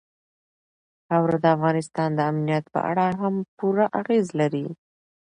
[1.07, 4.67] خاوره د افغانستان د امنیت په اړه هم پوره اغېز لري.